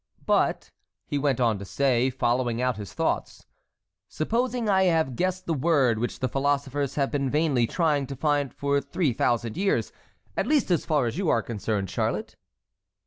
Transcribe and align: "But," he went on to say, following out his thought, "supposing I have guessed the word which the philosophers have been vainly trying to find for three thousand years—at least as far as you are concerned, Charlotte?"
"But," 0.25 0.71
he 1.05 1.19
went 1.19 1.39
on 1.39 1.59
to 1.59 1.63
say, 1.65 2.09
following 2.09 2.59
out 2.59 2.77
his 2.77 2.91
thought, 2.91 3.45
"supposing 4.09 4.67
I 4.67 4.85
have 4.85 5.15
guessed 5.15 5.45
the 5.45 5.53
word 5.53 5.99
which 5.99 6.21
the 6.21 6.27
philosophers 6.27 6.95
have 6.95 7.11
been 7.11 7.29
vainly 7.29 7.67
trying 7.67 8.07
to 8.07 8.15
find 8.15 8.51
for 8.51 8.81
three 8.81 9.13
thousand 9.13 9.57
years—at 9.57 10.47
least 10.47 10.71
as 10.71 10.87
far 10.87 11.05
as 11.05 11.19
you 11.19 11.29
are 11.29 11.43
concerned, 11.43 11.91
Charlotte?" 11.91 12.35